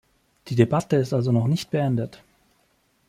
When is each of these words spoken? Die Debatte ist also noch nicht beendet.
Die 0.47 0.55
Debatte 0.55 0.95
ist 0.95 1.13
also 1.13 1.31
noch 1.31 1.45
nicht 1.45 1.69
beendet. 1.69 2.23